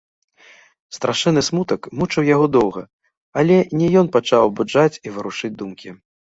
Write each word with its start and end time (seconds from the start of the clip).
Страшэнны 0.95 1.43
смутак 1.49 1.81
мучыў 1.99 2.23
яго 2.35 2.49
доўга, 2.57 2.83
але 3.43 3.61
не 3.83 3.87
ён 4.03 4.13
пачаў 4.19 4.41
абуджаць 4.49 4.91
і 5.05 5.17
варушыць 5.21 5.55
думкі. 5.65 5.89